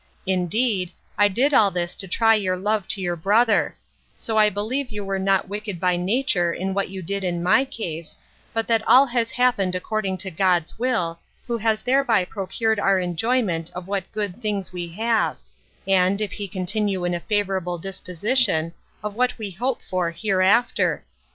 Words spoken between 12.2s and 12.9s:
procured